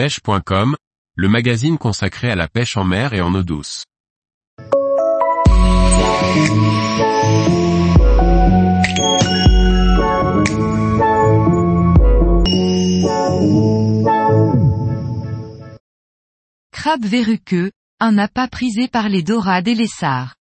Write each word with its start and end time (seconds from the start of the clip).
pêche.com, 0.00 0.76
le 1.14 1.28
magazine 1.28 1.76
consacré 1.76 2.30
à 2.30 2.34
la 2.34 2.48
pêche 2.48 2.78
en 2.78 2.84
mer 2.84 3.12
et 3.12 3.20
en 3.20 3.34
eau 3.34 3.42
douce. 3.42 3.84
Crabe 16.72 17.04
verruqueux, 17.04 17.70
un 17.98 18.16
appât 18.16 18.48
prisé 18.48 18.88
par 18.88 19.10
les 19.10 19.22
dorades 19.22 19.68
et 19.68 19.74
les 19.74 19.86
sards. 19.86 20.34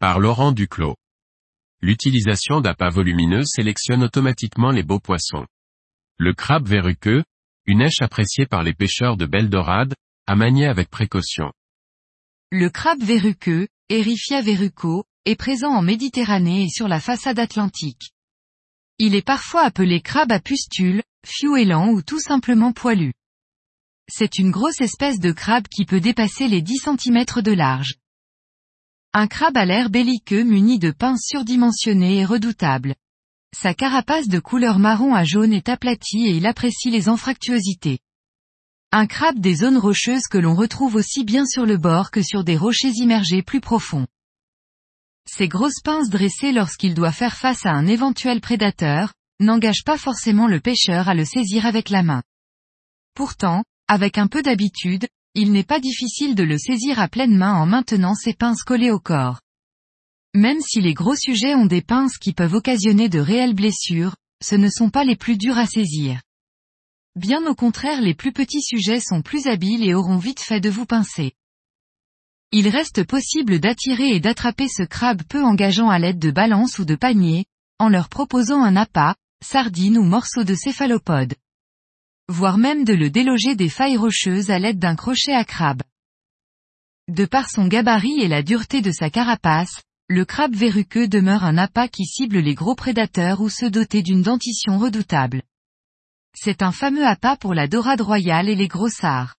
Par 0.00 0.18
Laurent 0.18 0.50
Duclos. 0.50 0.96
L'utilisation 1.80 2.60
d'appâts 2.60 2.90
volumineux 2.90 3.44
sélectionne 3.44 4.02
automatiquement 4.02 4.72
les 4.72 4.82
beaux 4.82 4.98
poissons. 4.98 5.46
Le 6.16 6.34
crabe 6.34 6.66
verruqueux, 6.66 7.22
une 7.68 7.82
èche 7.82 8.00
appréciée 8.00 8.46
par 8.46 8.62
les 8.62 8.72
pêcheurs 8.72 9.18
de 9.18 9.26
belles 9.26 9.50
dorades, 9.50 9.94
à 10.26 10.34
manier 10.34 10.66
avec 10.66 10.88
précaution. 10.88 11.52
Le 12.50 12.70
crabe 12.70 13.02
verruqueux, 13.02 13.68
Erifia 13.90 14.40
verruco, 14.40 15.04
est 15.26 15.36
présent 15.36 15.74
en 15.74 15.82
Méditerranée 15.82 16.64
et 16.64 16.70
sur 16.70 16.88
la 16.88 16.98
façade 16.98 17.38
atlantique. 17.38 18.12
Il 18.98 19.14
est 19.14 19.24
parfois 19.24 19.64
appelé 19.64 20.00
crabe 20.00 20.32
à 20.32 20.40
pustules, 20.40 21.02
fiouélant 21.26 21.90
ou 21.90 22.00
tout 22.00 22.20
simplement 22.20 22.72
poilu. 22.72 23.12
C'est 24.10 24.38
une 24.38 24.50
grosse 24.50 24.80
espèce 24.80 25.20
de 25.20 25.30
crabe 25.30 25.68
qui 25.68 25.84
peut 25.84 26.00
dépasser 26.00 26.48
les 26.48 26.62
10 26.62 26.78
cm 26.78 27.42
de 27.42 27.52
large. 27.52 27.96
Un 29.12 29.26
crabe 29.26 29.58
à 29.58 29.66
l'air 29.66 29.90
belliqueux 29.90 30.42
muni 30.42 30.78
de 30.78 30.90
pinces 30.90 31.26
surdimensionnées 31.26 32.20
et 32.20 32.24
redoutable. 32.24 32.94
Sa 33.56 33.74
carapace 33.74 34.28
de 34.28 34.38
couleur 34.38 34.78
marron 34.78 35.14
à 35.14 35.24
jaune 35.24 35.52
est 35.52 35.68
aplatie 35.68 36.26
et 36.26 36.36
il 36.36 36.46
apprécie 36.46 36.90
les 36.90 37.08
anfractuosités. 37.08 37.98
Un 38.92 39.06
crabe 39.06 39.38
des 39.38 39.56
zones 39.56 39.78
rocheuses 39.78 40.28
que 40.30 40.38
l'on 40.38 40.54
retrouve 40.54 40.94
aussi 40.94 41.24
bien 41.24 41.44
sur 41.46 41.66
le 41.66 41.76
bord 41.76 42.10
que 42.10 42.22
sur 42.22 42.44
des 42.44 42.56
rochers 42.56 42.92
immergés 42.94 43.42
plus 43.42 43.60
profonds. 43.60 44.06
Ses 45.26 45.48
grosses 45.48 45.80
pinces 45.82 46.08
dressées 46.08 46.52
lorsqu'il 46.52 46.94
doit 46.94 47.12
faire 47.12 47.36
face 47.36 47.66
à 47.66 47.70
un 47.70 47.86
éventuel 47.86 48.40
prédateur, 48.40 49.12
n'engagent 49.40 49.84
pas 49.84 49.98
forcément 49.98 50.46
le 50.46 50.60
pêcheur 50.60 51.08
à 51.08 51.14
le 51.14 51.24
saisir 51.24 51.66
avec 51.66 51.90
la 51.90 52.02
main. 52.02 52.22
Pourtant, 53.14 53.64
avec 53.88 54.18
un 54.18 54.26
peu 54.26 54.42
d'habitude, 54.42 55.06
il 55.34 55.52
n'est 55.52 55.64
pas 55.64 55.80
difficile 55.80 56.34
de 56.34 56.44
le 56.44 56.58
saisir 56.58 56.98
à 56.98 57.08
pleine 57.08 57.36
main 57.36 57.54
en 57.54 57.66
maintenant 57.66 58.14
ses 58.14 58.34
pinces 58.34 58.62
collées 58.62 58.90
au 58.90 59.00
corps. 59.00 59.40
Même 60.34 60.60
si 60.60 60.80
les 60.80 60.94
gros 60.94 61.16
sujets 61.16 61.54
ont 61.54 61.66
des 61.66 61.82
pinces 61.82 62.18
qui 62.18 62.32
peuvent 62.32 62.54
occasionner 62.54 63.08
de 63.08 63.18
réelles 63.18 63.54
blessures, 63.54 64.14
ce 64.42 64.54
ne 64.54 64.68
sont 64.68 64.90
pas 64.90 65.04
les 65.04 65.16
plus 65.16 65.36
durs 65.36 65.58
à 65.58 65.66
saisir. 65.66 66.20
Bien 67.16 67.44
au 67.46 67.54
contraire 67.54 68.00
les 68.00 68.14
plus 68.14 68.32
petits 68.32 68.62
sujets 68.62 69.00
sont 69.00 69.22
plus 69.22 69.46
habiles 69.46 69.84
et 69.84 69.94
auront 69.94 70.18
vite 70.18 70.40
fait 70.40 70.60
de 70.60 70.70
vous 70.70 70.86
pincer. 70.86 71.32
Il 72.52 72.68
reste 72.68 73.04
possible 73.04 73.60
d'attirer 73.60 74.10
et 74.14 74.20
d'attraper 74.20 74.68
ce 74.68 74.82
crabe 74.82 75.22
peu 75.24 75.42
engageant 75.42 75.90
à 75.90 75.98
l'aide 75.98 76.18
de 76.18 76.30
balances 76.30 76.78
ou 76.78 76.84
de 76.84 76.94
paniers, 76.94 77.46
en 77.78 77.88
leur 77.88 78.08
proposant 78.08 78.62
un 78.62 78.76
appât, 78.76 79.16
sardine 79.42 79.98
ou 79.98 80.04
morceau 80.04 80.44
de 80.44 80.54
céphalopode 80.54 81.34
voire 82.28 82.58
même 82.58 82.84
de 82.84 82.92
le 82.92 83.08
déloger 83.10 83.56
des 83.56 83.70
failles 83.70 83.96
rocheuses 83.96 84.50
à 84.50 84.58
l'aide 84.58 84.78
d'un 84.78 84.96
crochet 84.96 85.32
à 85.32 85.44
crabe. 85.44 85.82
De 87.08 87.24
par 87.24 87.48
son 87.48 87.66
gabarit 87.66 88.20
et 88.20 88.28
la 88.28 88.42
dureté 88.42 88.82
de 88.82 88.90
sa 88.90 89.08
carapace, 89.08 89.82
le 90.10 90.24
crabe 90.24 90.54
verruqueux 90.54 91.06
demeure 91.06 91.44
un 91.44 91.58
appât 91.58 91.86
qui 91.86 92.06
cible 92.06 92.38
les 92.38 92.54
gros 92.54 92.74
prédateurs 92.74 93.42
ou 93.42 93.50
ceux 93.50 93.70
dotés 93.70 94.02
d'une 94.02 94.22
dentition 94.22 94.78
redoutable. 94.78 95.42
C'est 96.34 96.62
un 96.62 96.72
fameux 96.72 97.06
appât 97.06 97.36
pour 97.36 97.52
la 97.52 97.68
dorade 97.68 98.00
royale 98.00 98.48
et 98.48 98.54
les 98.54 98.68
grossards. 98.68 99.36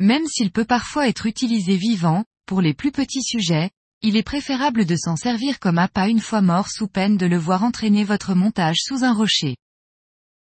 Même 0.00 0.26
s'il 0.26 0.52
peut 0.52 0.64
parfois 0.64 1.06
être 1.06 1.26
utilisé 1.26 1.76
vivant, 1.76 2.24
pour 2.46 2.62
les 2.62 2.72
plus 2.72 2.92
petits 2.92 3.22
sujets, 3.22 3.70
il 4.00 4.16
est 4.16 4.22
préférable 4.22 4.86
de 4.86 4.96
s'en 4.96 5.16
servir 5.16 5.60
comme 5.60 5.78
appât 5.78 6.08
une 6.08 6.20
fois 6.20 6.40
mort 6.40 6.70
sous 6.70 6.88
peine 6.88 7.18
de 7.18 7.26
le 7.26 7.36
voir 7.36 7.62
entraîner 7.62 8.04
votre 8.04 8.34
montage 8.34 8.78
sous 8.80 9.04
un 9.04 9.12
rocher. 9.12 9.56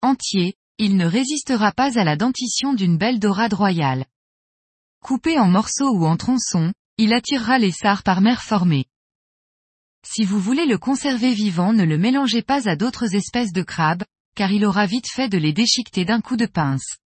Entier, 0.02 0.56
il 0.80 0.98
ne 0.98 1.06
résistera 1.06 1.72
pas 1.72 2.00
à 2.00 2.04
la 2.04 2.16
dentition 2.16 2.74
d'une 2.74 2.98
belle 2.98 3.20
dorade 3.20 3.54
royale. 3.54 4.06
Coupé 5.04 5.38
en 5.38 5.48
morceaux 5.48 5.92
ou 5.96 6.08
en 6.08 6.18
tronçons, 6.18 6.74
il 6.98 7.14
attirera 7.14 7.60
les 7.60 7.72
sards 7.72 8.02
par 8.02 8.20
mer 8.20 8.42
formée. 8.42 8.88
Si 10.08 10.24
vous 10.24 10.40
voulez 10.40 10.68
le 10.68 10.78
conserver 10.78 11.34
vivant 11.34 11.74
ne 11.74 11.84
le 11.84 11.98
mélangez 11.98 12.44
pas 12.44 12.70
à 12.70 12.76
d'autres 12.76 13.16
espèces 13.16 13.52
de 13.52 13.64
crabes, 13.64 14.04
car 14.36 14.52
il 14.52 14.64
aura 14.64 14.86
vite 14.86 15.08
fait 15.12 15.30
de 15.30 15.38
les 15.38 15.52
déchiqueter 15.52 16.06
d'un 16.06 16.22
coup 16.22 16.38
de 16.38 16.46
pince. 16.46 16.98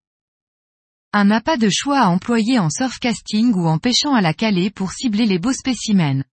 Un 1.14 1.32
appât 1.32 1.58
de 1.58 1.70
choix 1.70 2.02
à 2.02 2.10
employer 2.10 2.60
en 2.60 2.70
surfcasting 2.70 3.54
ou 3.54 3.68
en 3.68 3.80
pêchant 3.80 4.14
à 4.14 4.22
la 4.22 4.34
calée 4.34 4.70
pour 4.70 4.92
cibler 4.92 5.26
les 5.26 5.40
beaux 5.40 5.54
spécimens. 5.54 6.24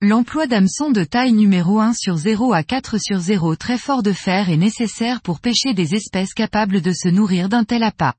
L'emploi 0.00 0.46
d'hameçons 0.46 0.90
de 0.90 1.04
taille 1.04 1.32
numéro 1.32 1.80
1 1.80 1.92
sur 1.92 2.16
0 2.16 2.52
à 2.54 2.64
4 2.64 2.98
sur 2.98 3.18
0 3.18 3.54
très 3.56 3.78
fort 3.78 4.02
de 4.02 4.12
fer 4.12 4.50
est 4.50 4.56
nécessaire 4.56 5.20
pour 5.20 5.38
pêcher 5.38 5.74
des 5.74 5.94
espèces 5.94 6.34
capables 6.34 6.80
de 6.80 6.92
se 6.92 7.08
nourrir 7.08 7.48
d'un 7.48 7.64
tel 7.64 7.82
appât. 7.82 8.14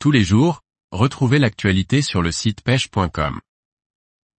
Tous 0.00 0.10
les 0.10 0.24
jours, 0.24 0.62
retrouvez 0.90 1.38
l'actualité 1.38 2.02
sur 2.02 2.22
le 2.22 2.32
site 2.32 2.60
pêche.com. 2.62 3.40